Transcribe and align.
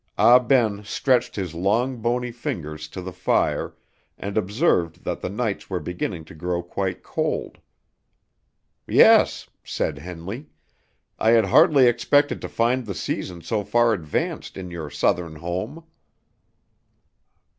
Ah 0.17 0.39
Ben 0.39 0.83
stretched 0.83 1.35
his 1.35 1.53
long 1.53 1.97
bony 1.97 2.31
fingers 2.31 2.87
to 2.87 3.03
the 3.03 3.11
fire, 3.13 3.75
and 4.17 4.35
observed 4.35 5.03
that 5.03 5.21
the 5.21 5.29
nights 5.29 5.69
were 5.69 5.79
beginning 5.79 6.25
to 6.25 6.33
grow 6.33 6.63
quite 6.63 7.03
cold. 7.03 7.59
"Yes," 8.87 9.47
said 9.63 9.99
Henley, 9.99 10.47
"I 11.19 11.29
had 11.33 11.45
hardly 11.45 11.85
expected 11.85 12.41
to 12.41 12.49
find 12.49 12.87
the 12.87 12.95
season 12.95 13.41
so 13.43 13.63
far 13.63 13.93
advanced 13.93 14.57
in 14.57 14.71
your 14.71 14.89
Southern 14.89 15.35
home." 15.35 15.83